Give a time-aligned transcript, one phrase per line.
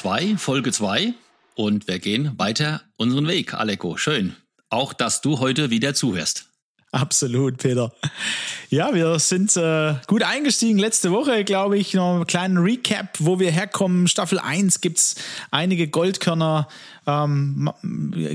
[0.00, 1.12] 2, Folge 2.
[1.56, 3.98] Und wir gehen weiter unseren Weg, Aleko.
[3.98, 4.34] Schön.
[4.70, 6.46] Auch, dass du heute wieder zuhörst.
[6.90, 7.92] Absolut, Peter.
[8.70, 10.78] Ja, wir sind äh, gut eingestiegen.
[10.78, 14.08] Letzte Woche, glaube ich, noch einen kleinen Recap, wo wir herkommen.
[14.08, 15.16] Staffel 1 gibt es
[15.50, 16.66] einige Goldkörner.
[17.06, 17.70] Ähm,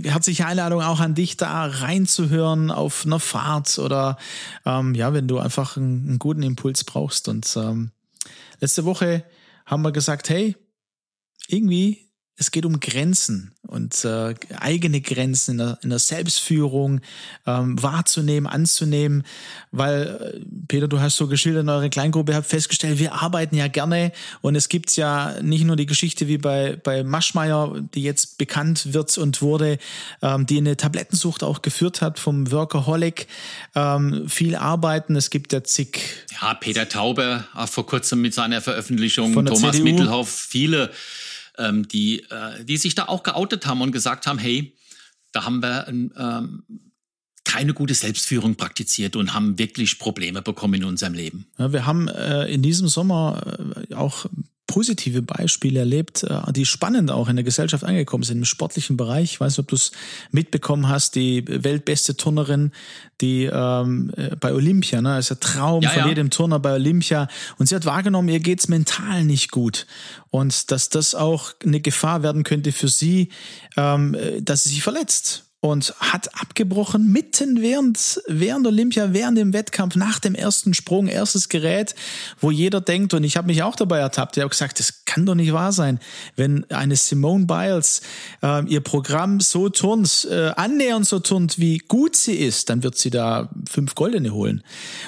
[0.04, 4.20] herzliche Einladung auch an dich, da reinzuhören auf einer Fahrt oder
[4.68, 7.28] ähm, ja, wenn du einfach einen, einen guten Impuls brauchst.
[7.28, 7.90] Und ähm,
[8.60, 9.24] letzte Woche
[9.66, 10.56] haben wir gesagt, hey,
[11.48, 12.06] irgendwie,
[12.38, 17.00] es geht um Grenzen und äh, eigene Grenzen in der, in der Selbstführung
[17.46, 19.24] ähm, wahrzunehmen, anzunehmen,
[19.72, 23.68] weil, äh, Peter, du hast so geschildert in eurer Kleingruppe, habt festgestellt, wir arbeiten ja
[23.68, 28.38] gerne und es gibt ja nicht nur die Geschichte wie bei, bei Maschmeyer, die jetzt
[28.38, 29.78] bekannt wird und wurde,
[30.22, 33.28] ähm, die eine Tablettensucht auch geführt hat vom Workaholic,
[33.76, 36.00] ähm, viel arbeiten, es gibt ja zig...
[36.42, 39.84] Ja, Peter Tauber vor kurzem mit seiner Veröffentlichung, Thomas CDU.
[39.84, 40.92] Mittelhoff, viele
[41.58, 44.76] ähm, die, äh, die sich da auch geoutet haben und gesagt haben, hey,
[45.32, 46.64] da haben wir ähm,
[47.46, 51.46] keine gute Selbstführung praktiziert und haben wirklich Probleme bekommen in unserem Leben.
[51.58, 53.42] Ja, wir haben äh, in diesem Sommer
[53.90, 54.26] äh, auch
[54.68, 59.34] positive Beispiele erlebt, äh, die spannend auch in der Gesellschaft angekommen sind, im sportlichen Bereich.
[59.34, 59.92] Ich weiß nicht, ob du es
[60.32, 62.72] mitbekommen hast, die weltbeste Turnerin,
[63.22, 66.10] die ähm, äh, bei Olympia, ne, ist ein Traum ja, von ja.
[66.10, 67.28] jedem Turner bei Olympia.
[67.58, 69.86] Und sie hat wahrgenommen, ihr geht's mental nicht gut.
[70.30, 73.30] Und dass das auch eine Gefahr werden könnte für sie,
[73.78, 79.52] ähm, äh, dass sie sich verletzt und hat abgebrochen mitten während, während Olympia, während dem
[79.52, 81.96] Wettkampf, nach dem ersten Sprung, erstes Gerät,
[82.40, 85.26] wo jeder denkt, und ich habe mich auch dabei ertappt, ich habe gesagt, das kann
[85.26, 86.00] doch nicht wahr sein,
[86.36, 88.02] wenn eine Simone Biles
[88.44, 92.96] äh, ihr Programm so turnt, äh, annähernd so turnt, wie gut sie ist, dann wird
[93.00, 94.62] sie da fünf Goldene holen.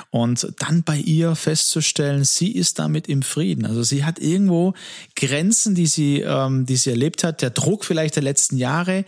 [0.09, 3.63] Und dann bei ihr festzustellen, sie ist damit im Frieden.
[3.63, 4.73] Also sie hat irgendwo
[5.15, 9.05] Grenzen, die sie, ähm, die sie erlebt hat, der Druck vielleicht der letzten Jahre,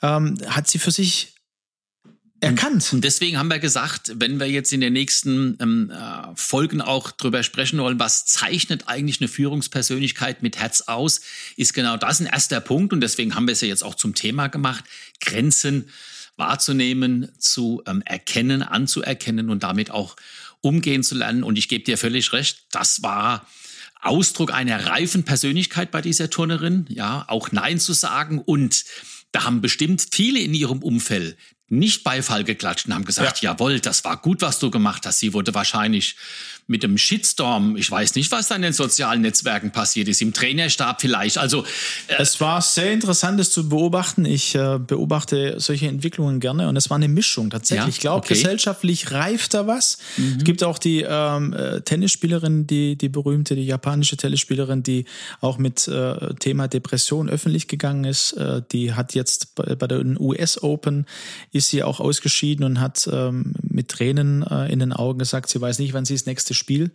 [0.00, 1.34] ähm, hat sie für sich
[2.42, 2.92] erkannt.
[2.92, 7.12] Und deswegen haben wir gesagt, wenn wir jetzt in den nächsten ähm, äh, Folgen auch
[7.12, 11.20] drüber sprechen wollen, was zeichnet eigentlich eine Führungspersönlichkeit mit Herz aus,
[11.56, 12.92] ist genau das ein erster Punkt.
[12.92, 14.84] Und deswegen haben wir es ja jetzt auch zum Thema gemacht,
[15.20, 15.88] Grenzen
[16.36, 20.16] wahrzunehmen, zu ähm, erkennen, anzuerkennen und damit auch
[20.60, 21.44] umgehen zu lernen.
[21.44, 23.46] Und ich gebe dir völlig recht, das war
[24.00, 28.84] Ausdruck einer reifen Persönlichkeit bei dieser Turnerin, ja, auch Nein zu sagen und
[29.32, 31.36] da haben bestimmt viele in ihrem Umfeld
[31.72, 33.52] nicht Beifall geklatscht und haben gesagt, ja.
[33.52, 35.20] jawohl, das war gut, was du gemacht hast.
[35.20, 36.16] Sie wurde wahrscheinlich
[36.66, 40.32] mit dem Shitstorm, ich weiß nicht, was da in den sozialen Netzwerken passiert ist, im
[40.32, 41.38] Trainerstab vielleicht.
[41.38, 41.64] Also
[42.08, 44.24] äh es war sehr interessant, das zu beobachten.
[44.24, 47.86] Ich äh, beobachte solche Entwicklungen gerne und es war eine Mischung tatsächlich.
[47.86, 48.34] Ja, ich glaube, okay.
[48.34, 49.98] gesellschaftlich reift da was.
[50.16, 50.36] Mhm.
[50.38, 55.06] Es gibt auch die ähm, äh, Tennisspielerin, die die berühmte, die japanische Tennisspielerin, die
[55.40, 58.32] auch mit äh, Thema Depression öffentlich gegangen ist.
[58.32, 61.06] Äh, die hat jetzt bei, bei der US Open
[61.62, 65.60] ist sie auch ausgeschieden und hat ähm, mit Tränen äh, in den Augen gesagt, sie
[65.60, 66.90] weiß nicht, wann sie das nächste Spiel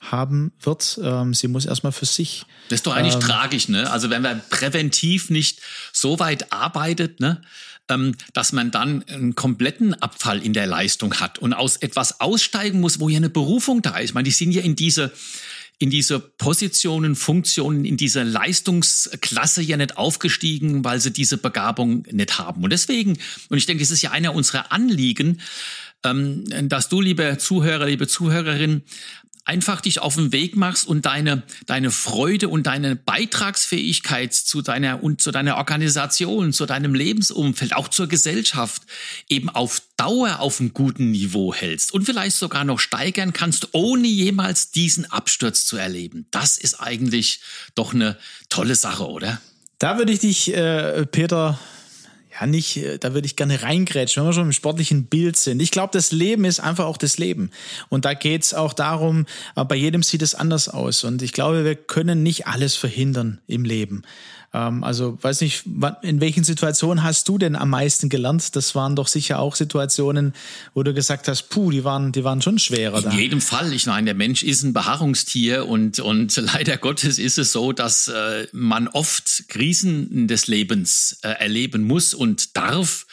[0.00, 1.00] haben wird.
[1.02, 2.44] Ähm, sie muss erstmal für sich.
[2.68, 3.90] Das ist doch eigentlich ähm, tragisch, ne?
[3.90, 5.60] Also wenn man präventiv nicht
[5.92, 7.40] so weit arbeitet, ne?
[7.88, 12.80] Ähm, dass man dann einen kompletten Abfall in der Leistung hat und aus etwas aussteigen
[12.80, 14.10] muss, wo ja eine Berufung da ist.
[14.10, 15.12] Ich meine, die sind ja in diese
[15.80, 22.38] in diese Positionen, Funktionen, in diese Leistungsklasse ja nicht aufgestiegen, weil sie diese Begabung nicht
[22.38, 22.62] haben.
[22.62, 23.18] Und deswegen,
[23.48, 25.40] und ich denke, das ist ja einer unserer Anliegen,
[26.04, 28.82] ähm, dass du, liebe Zuhörer, liebe Zuhörerin,
[29.50, 35.02] einfach dich auf den Weg machst und deine, deine Freude und deine Beitragsfähigkeit zu deiner
[35.02, 38.82] und zu deiner Organisation, zu deinem Lebensumfeld, auch zur Gesellschaft
[39.28, 44.06] eben auf Dauer auf einem guten Niveau hältst und vielleicht sogar noch steigern kannst, ohne
[44.06, 46.26] jemals diesen Absturz zu erleben.
[46.30, 47.40] Das ist eigentlich
[47.74, 48.16] doch eine
[48.50, 49.40] tolle Sache, oder?
[49.80, 51.58] Da würde ich dich, äh, Peter,
[52.40, 55.60] ja nicht, äh, da würde ich gerne reingrätschen, wenn wir schon im sportlichen Bild sind.
[55.60, 57.50] Ich glaube, das Leben ist einfach auch das Leben.
[57.88, 59.26] Und da geht es auch darum,
[59.56, 61.04] äh, bei jedem sieht es anders aus.
[61.04, 64.02] Und ich glaube, wir können nicht alles verhindern im Leben.
[64.52, 65.64] Ähm, also weiß nicht,
[66.02, 68.56] in welchen Situationen hast du denn am meisten gelernt?
[68.56, 70.34] Das waren doch sicher auch Situationen,
[70.74, 72.98] wo du gesagt hast, puh, die waren, die waren schon schwerer.
[72.98, 73.10] In da.
[73.12, 73.72] jedem Fall.
[73.72, 78.08] Ich meine, der Mensch ist ein Beharrungstier und, und leider Gottes ist es so, dass
[78.08, 83.06] äh, man oft Krisen des Lebens äh, erleben muss und darf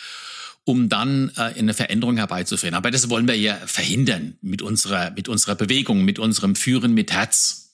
[0.68, 2.76] um dann äh, eine Veränderung herbeizuführen.
[2.76, 7.14] Aber das wollen wir ja verhindern mit unserer, mit unserer Bewegung, mit unserem Führen mit
[7.14, 7.67] Herz.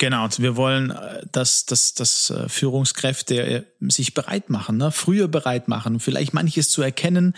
[0.00, 4.92] Genau, wir wollen, äh, dass, dass, dass äh, Führungskräfte äh, sich bereit machen, ne?
[4.92, 7.34] früher bereit machen, vielleicht manches zu erkennen,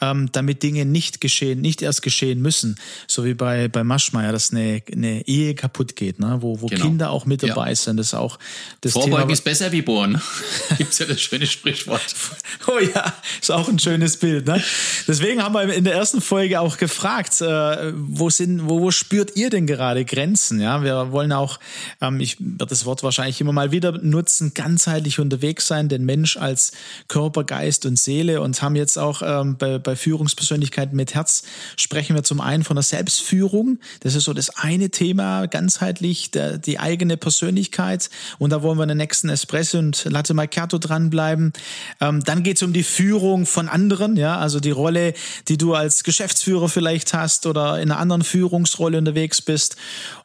[0.00, 2.78] ähm, damit Dinge nicht geschehen, nicht erst geschehen müssen.
[3.08, 6.38] So wie bei, bei Maschmeyer, dass eine, eine Ehe kaputt geht, ne?
[6.40, 6.84] wo, wo genau.
[6.84, 7.74] Kinder auch mit dabei ja.
[7.74, 7.96] sind.
[7.96, 8.38] Das ist auch
[8.80, 10.22] das Vorbeugen Thema, ist besser wie bohren.
[10.78, 12.14] Gibt's ja das schöne Sprichwort.
[12.68, 14.46] oh ja, ist auch ein schönes Bild.
[14.46, 14.62] Ne?
[15.08, 19.34] Deswegen haben wir in der ersten Folge auch gefragt, äh, wo sind, wo, wo spürt
[19.34, 20.60] ihr denn gerade Grenzen?
[20.60, 21.58] Ja, wir wollen auch
[22.04, 26.36] ähm, ich werde das Wort wahrscheinlich immer mal wieder nutzen, ganzheitlich unterwegs sein, den Mensch
[26.36, 26.72] als
[27.08, 31.42] Körper, Geist und Seele und haben jetzt auch ähm, bei, bei Führungspersönlichkeiten mit Herz
[31.76, 33.78] sprechen wir zum einen von der Selbstführung.
[34.00, 38.10] Das ist so das eine Thema, ganzheitlich, der, die eigene Persönlichkeit.
[38.38, 41.52] Und da wollen wir in den nächsten Espresso und Latte Macchiato dranbleiben.
[42.00, 45.14] Ähm, dann geht es um die Führung von anderen, ja, also die Rolle,
[45.48, 49.76] die du als Geschäftsführer vielleicht hast oder in einer anderen Führungsrolle unterwegs bist.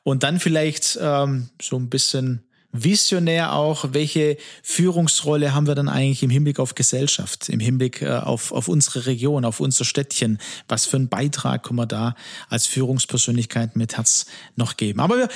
[0.04, 6.22] Und dann vielleicht ähm, so ein bisschen visionär auch, welche Führungsrolle haben wir dann eigentlich
[6.22, 10.40] im Hinblick auf Gesellschaft, im Hinblick äh, auf, auf unsere Region, auf unser Städtchen?
[10.68, 12.16] Was für einen Beitrag können wir da
[12.48, 15.00] als Führungspersönlichkeit mit Herz noch geben?
[15.00, 15.30] Aber wir,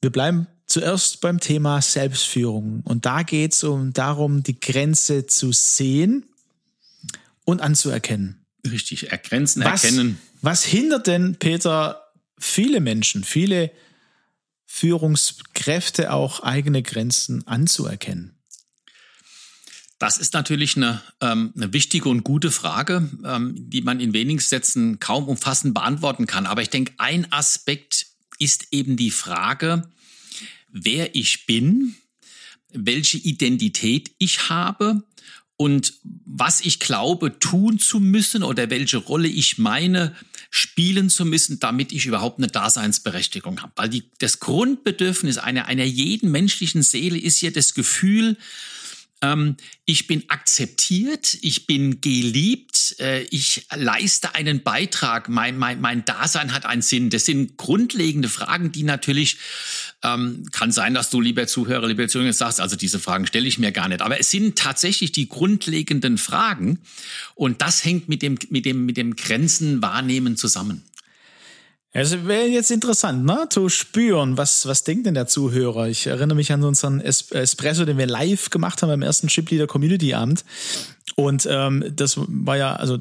[0.00, 2.80] wir bleiben zuerst beim Thema Selbstführung.
[2.84, 6.24] Und da geht es um darum, die Grenze zu sehen
[7.44, 8.44] und anzuerkennen.
[8.66, 10.18] Richtig, ergrenzen, erkennen.
[10.40, 12.04] Was hindert denn, Peter,
[12.38, 13.70] viele Menschen, viele
[14.76, 18.32] Führungskräfte auch eigene Grenzen anzuerkennen?
[20.00, 24.40] Das ist natürlich eine, ähm, eine wichtige und gute Frage, ähm, die man in wenigen
[24.40, 26.46] Sätzen kaum umfassend beantworten kann.
[26.46, 28.08] Aber ich denke, ein Aspekt
[28.40, 29.88] ist eben die Frage,
[30.72, 31.94] wer ich bin,
[32.72, 35.04] welche Identität ich habe
[35.56, 35.94] und
[36.24, 40.16] was ich glaube tun zu müssen oder welche Rolle ich meine
[40.54, 43.72] spielen zu müssen, damit ich überhaupt eine Daseinsberechtigung habe.
[43.74, 48.36] Weil die, das Grundbedürfnis einer, einer jeden menschlichen Seele ist ja das Gefühl,
[49.24, 49.56] ähm,
[49.86, 56.52] ich bin akzeptiert, ich bin geliebt, äh, ich leiste einen Beitrag, mein, mein, mein Dasein
[56.52, 57.10] hat einen Sinn.
[57.10, 59.38] Das sind grundlegende Fragen, die natürlich,
[60.02, 63.58] ähm, kann sein, dass du, lieber Zuhörer, lieber Zuhörer, sagst, also diese Fragen stelle ich
[63.58, 64.02] mir gar nicht.
[64.02, 66.80] Aber es sind tatsächlich die grundlegenden Fragen
[67.34, 70.82] und das hängt mit dem, mit dem, mit dem Grenzen wahrnehmen zusammen.
[71.96, 75.86] Es wäre jetzt interessant, ne, zu spüren, was, was denkt denn der Zuhörer?
[75.86, 79.68] Ich erinnere mich an unseren es Espresso, den wir live gemacht haben beim ersten Chipleader
[79.68, 80.44] Community Abend.
[81.14, 82.98] Und ähm, das war ja, also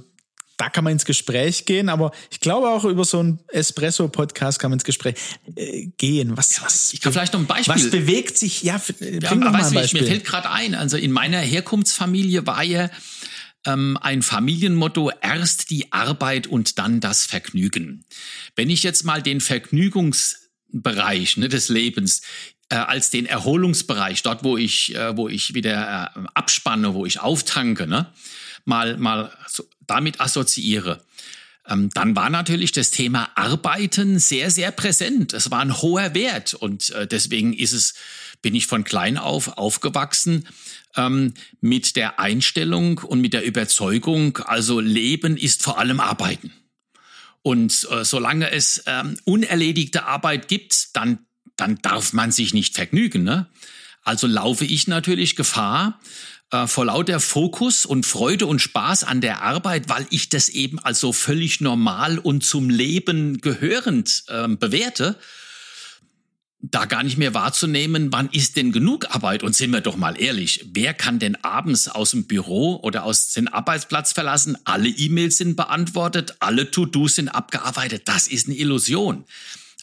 [0.57, 4.69] da kann man ins Gespräch gehen, aber ich glaube auch über so einen Espresso-Podcast kann
[4.69, 5.15] man ins Gespräch
[5.55, 6.37] äh, gehen.
[6.37, 7.73] Was, was, ich kann vielleicht noch ein Beispiel.
[7.73, 8.61] Was bewegt sich?
[8.61, 10.01] Ja, bring ja, mal ein Beispiel.
[10.01, 12.91] Mir fällt gerade ein, also in meiner Herkunftsfamilie war ja
[13.65, 18.05] ähm, ein Familienmotto, erst die Arbeit und dann das Vergnügen.
[18.55, 22.21] Wenn ich jetzt mal den Vergnügungsbereich ne, des Lebens
[22.69, 27.19] äh, als den Erholungsbereich, dort wo ich, äh, wo ich wieder äh, abspanne, wo ich
[27.19, 28.11] auftanke, ne,
[28.65, 31.03] mal, mal so damit assoziiere,
[31.67, 35.33] ähm, dann war natürlich das Thema Arbeiten sehr, sehr präsent.
[35.33, 37.93] Es war ein hoher Wert und äh, deswegen ist es,
[38.41, 40.47] bin ich von klein auf aufgewachsen
[40.95, 46.51] ähm, mit der Einstellung und mit der Überzeugung, also Leben ist vor allem Arbeiten.
[47.41, 51.19] Und äh, solange es ähm, unerledigte Arbeit gibt, dann,
[51.55, 53.23] dann darf man sich nicht vergnügen.
[53.23, 53.47] Ne?
[54.01, 55.99] Also laufe ich natürlich Gefahr,
[56.53, 60.79] äh, vor lauter Fokus und Freude und Spaß an der Arbeit, weil ich das eben
[60.79, 65.17] als so völlig normal und zum Leben gehörend äh, bewerte,
[66.61, 69.43] da gar nicht mehr wahrzunehmen, wann ist denn genug Arbeit?
[69.43, 73.31] Und sind wir doch mal ehrlich, wer kann denn abends aus dem Büro oder aus
[73.33, 74.57] dem Arbeitsplatz verlassen?
[74.63, 78.03] Alle E-Mails sind beantwortet, alle To-Dos sind abgearbeitet.
[78.05, 79.25] Das ist eine Illusion.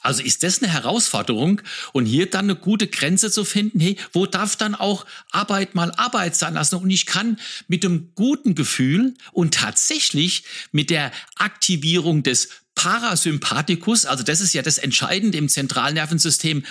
[0.01, 1.61] Also ist das eine Herausforderung
[1.93, 5.93] und hier dann eine gute Grenze zu finden, hey, wo darf dann auch Arbeit mal
[5.93, 7.39] Arbeit sein lassen und ich kann
[7.69, 14.63] mit dem guten Gefühl und tatsächlich mit der Aktivierung des Parasympathikus, also das ist ja
[14.63, 16.65] das Entscheidende im Zentralnervensystem,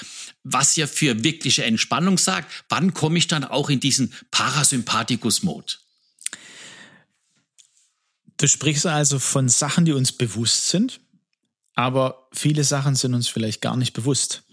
[0.43, 2.51] was ja für wirkliche Entspannung sagt.
[2.69, 5.73] Wann komme ich dann auch in diesen Parasympathikus-Mode?
[8.37, 10.99] Du sprichst also von Sachen, die uns bewusst sind,
[11.79, 14.43] aber viele Sachen sind uns vielleicht gar nicht bewusst.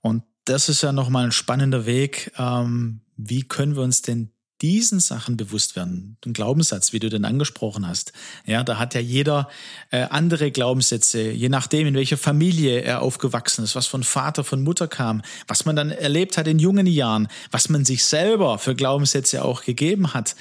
[0.00, 5.00] Und das ist ja nochmal ein spannender Weg, ähm, wie können wir uns denn diesen
[5.00, 6.16] Sachen bewusst werden.
[6.26, 8.12] Ein Glaubenssatz, wie du den angesprochen hast.
[8.44, 9.48] Ja, da hat ja jeder
[9.90, 14.62] äh, andere Glaubenssätze, je nachdem, in welcher Familie er aufgewachsen ist, was von Vater, von
[14.62, 18.74] Mutter kam, was man dann erlebt hat in jungen Jahren, was man sich selber für
[18.74, 20.34] Glaubenssätze auch gegeben hat.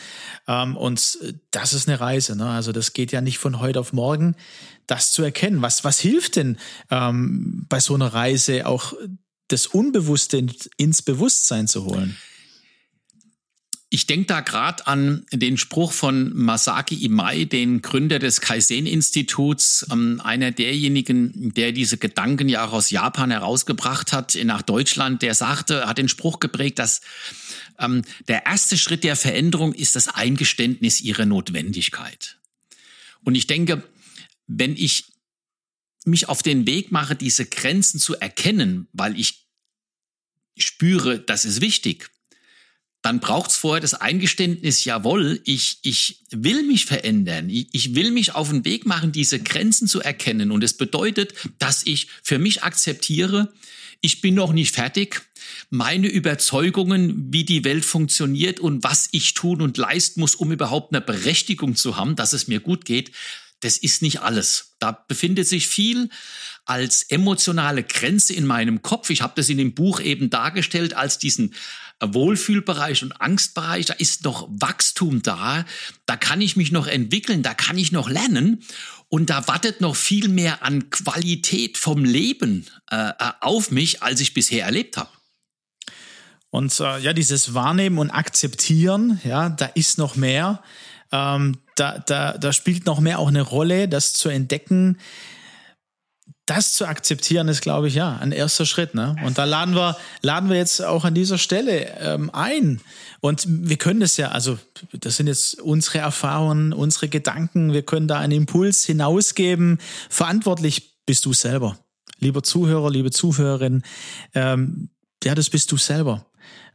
[0.48, 1.20] Ähm, und
[1.52, 2.36] das ist eine Reise.
[2.36, 2.50] Ne?
[2.50, 4.36] Also das geht ja nicht von heute auf morgen,
[4.88, 5.62] das zu erkennen.
[5.62, 6.58] Was, was hilft denn
[6.90, 8.94] ähm, bei so einer Reise auch
[9.50, 10.46] das Unbewusste
[10.78, 12.18] ins Bewusstsein zu holen?
[13.90, 20.20] Ich denke da gerade an den Spruch von Masaki Imai, den Gründer des Kaizen-Instituts, ähm,
[20.22, 25.88] einer derjenigen, der diese Gedanken ja auch aus Japan herausgebracht hat nach Deutschland, der sagte,
[25.88, 27.00] hat den Spruch geprägt, dass
[27.80, 32.38] ähm, der erste Schritt der Veränderung ist das Eingeständnis ihrer Notwendigkeit.
[33.24, 33.84] Und ich denke,
[34.48, 35.14] wenn ich
[36.04, 39.48] mich auf den Weg mache, diese Grenzen zu erkennen, weil ich
[40.58, 42.10] spüre, das ist wichtig,
[43.08, 48.36] dann braucht's vorher das Eingeständnis, jawohl, ich, ich will mich verändern, ich, ich will mich
[48.36, 50.52] auf den Weg machen, diese Grenzen zu erkennen.
[50.52, 53.54] Und es bedeutet, dass ich für mich akzeptiere,
[54.02, 55.22] ich bin noch nicht fertig,
[55.70, 60.94] meine Überzeugungen, wie die Welt funktioniert und was ich tun und leisten muss, um überhaupt
[60.94, 63.14] eine Berechtigung zu haben, dass es mir gut geht,
[63.62, 64.76] das ist nicht alles.
[64.80, 66.10] Da befindet sich viel
[66.68, 69.10] als emotionale Grenze in meinem Kopf.
[69.10, 71.54] Ich habe das in dem Buch eben dargestellt als diesen
[72.00, 75.66] Wohlfühlbereich und Angstbereich, da ist noch Wachstum da,
[76.06, 78.64] da kann ich mich noch entwickeln, da kann ich noch lernen
[79.10, 84.34] und da wartet noch viel mehr an Qualität vom Leben äh, auf mich, als ich
[84.34, 85.10] bisher erlebt habe.
[86.50, 90.62] Und äh, ja, dieses Wahrnehmen und Akzeptieren, ja, da ist noch mehr.
[91.12, 94.98] Ähm, da, da, da spielt noch mehr auch eine Rolle, das zu entdecken,
[96.48, 98.96] das zu akzeptieren ist, glaube ich, ja, ein erster Schritt.
[98.96, 99.16] Ne?
[99.26, 102.82] Und da laden wir, laden wir jetzt auch an dieser Stelle ähm, ein.
[103.20, 104.58] Und wir können das ja, also
[104.94, 107.74] das sind jetzt unsere Erfahrungen, unsere Gedanken.
[107.74, 109.80] Wir können da einen Impuls hinausgeben.
[110.10, 111.78] Verantwortlich bist du selber.
[112.20, 113.84] Lieber Zuhörer, liebe Zuhörerin,
[114.34, 114.90] ähm,
[115.28, 116.26] ja, das bist du selber.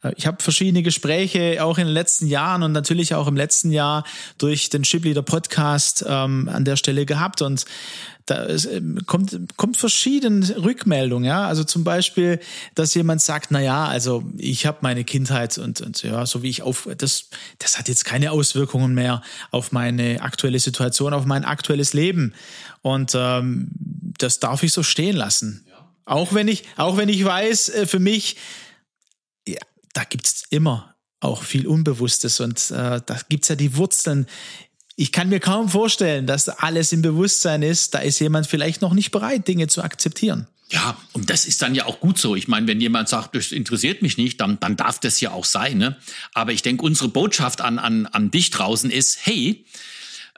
[0.03, 3.71] Äh, ich habe verschiedene Gespräche auch in den letzten Jahren und natürlich auch im letzten
[3.71, 4.05] Jahr
[4.37, 7.65] durch den Chipleader Podcast ähm, an der Stelle gehabt und
[8.27, 11.47] da ist, ähm, kommt, kommt verschiedene Rückmeldungen, ja.
[11.47, 12.41] Also zum Beispiel,
[12.75, 16.51] dass jemand sagt, na ja, also ich habe meine Kindheit und, und ja, so wie
[16.51, 21.47] ich auf, das, das hat jetzt keine Auswirkungen mehr auf meine aktuelle Situation, auf mein
[21.47, 22.35] aktuelles Leben.
[22.83, 23.69] Und ähm,
[24.19, 25.65] das darf ich so stehen lassen.
[26.05, 28.37] Auch wenn ich, auch wenn ich weiß, äh, für mich,
[29.47, 29.61] ja,
[29.93, 34.27] da gibt's immer auch viel Unbewusstes und äh, da gibt's ja die Wurzeln.
[34.97, 37.95] Ich kann mir kaum vorstellen, dass alles im Bewusstsein ist.
[37.95, 40.49] Da ist jemand vielleicht noch nicht bereit, Dinge zu akzeptieren.
[40.71, 42.35] Ja, und das ist dann ja auch gut so.
[42.35, 45.45] Ich meine, wenn jemand sagt, das interessiert mich nicht, dann, dann darf das ja auch
[45.45, 45.77] sein.
[45.77, 45.97] Ne?
[46.33, 49.67] Aber ich denke, unsere Botschaft an, an, an dich draußen ist, hey,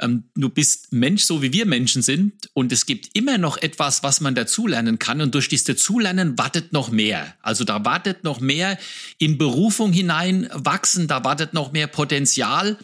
[0.01, 4.03] ähm, du bist Mensch, so wie wir Menschen sind, und es gibt immer noch etwas,
[4.03, 5.21] was man dazulernen kann.
[5.21, 7.35] Und durch dieses Dazulernen wartet noch mehr.
[7.43, 8.79] Also da wartet noch mehr
[9.19, 12.77] in Berufung hinein wachsen, da wartet noch mehr Potenzial.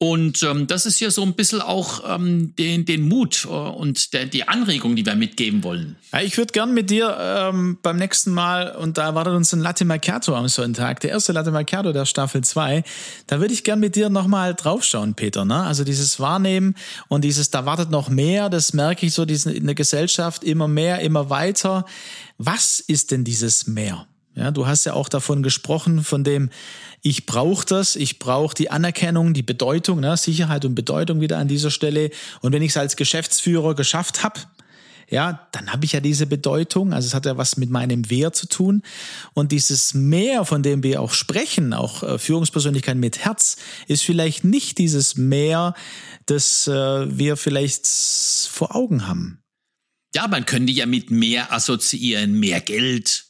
[0.00, 4.12] Und ähm, das ist ja so ein bisschen auch ähm, den, den Mut äh, und
[4.12, 5.96] der, die Anregung, die wir mitgeben wollen.
[6.12, 9.58] Ja, ich würde gern mit dir ähm, beim nächsten Mal, und da erwartet uns ein
[9.58, 12.84] Latte Macchiato am Sonntag, der erste Latte Macchiato der Staffel 2,
[13.26, 15.44] da würde ich gern mit dir nochmal draufschauen, Peter.
[15.44, 15.64] Ne?
[15.64, 16.76] Also dieses Wahrnehmen
[17.08, 20.68] und dieses, da wartet noch mehr, das merke ich so diesen, in der Gesellschaft immer
[20.68, 21.84] mehr, immer weiter.
[22.38, 24.06] Was ist denn dieses Mehr?
[24.38, 26.50] Ja, du hast ja auch davon gesprochen, von dem,
[27.02, 31.48] ich brauche das, ich brauche die Anerkennung, die Bedeutung, ne, Sicherheit und Bedeutung wieder an
[31.48, 32.10] dieser Stelle.
[32.40, 34.40] Und wenn ich es als Geschäftsführer geschafft habe,
[35.10, 36.92] ja, dann habe ich ja diese Bedeutung.
[36.92, 38.82] Also es hat ja was mit meinem Wert zu tun.
[39.32, 44.44] Und dieses Mehr, von dem wir auch sprechen, auch äh, Führungspersönlichkeit mit Herz, ist vielleicht
[44.44, 45.74] nicht dieses Mehr,
[46.26, 46.72] das äh,
[47.18, 49.42] wir vielleicht vor Augen haben.
[50.14, 53.27] Ja, man könnte ja mit mehr assoziieren, mehr Geld,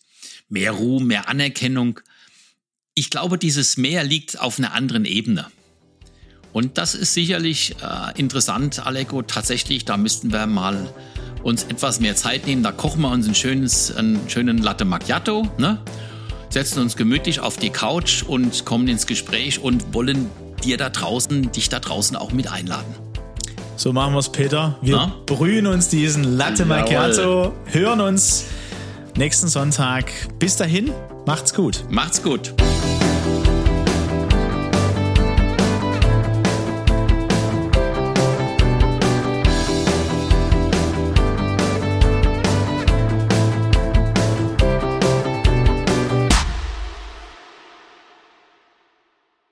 [0.48, 2.00] mehr Ruhm, mehr Anerkennung.
[2.94, 5.46] Ich glaube, dieses Mehr liegt auf einer anderen Ebene.
[6.52, 9.22] Und das ist sicherlich äh, interessant, Aleko.
[9.22, 10.92] Tatsächlich, da müssten wir mal
[11.42, 12.62] uns etwas mehr Zeit nehmen.
[12.62, 15.78] Da kochen wir uns ein schönes, einen schönen Latte Macchiato, ne?
[16.50, 20.30] setzen uns gemütlich auf die Couch und kommen ins Gespräch und wollen
[20.64, 22.94] dir da draußen, dich da draußen auch mit einladen.
[23.76, 24.76] So machen wir es, Peter.
[24.82, 25.14] Wir Na?
[25.26, 28.46] brühen uns diesen Latte Macchiato, hören uns
[29.16, 30.04] nächsten Sonntag.
[30.38, 30.90] Bis dahin,
[31.26, 31.84] macht's gut.
[31.88, 32.54] Macht's gut.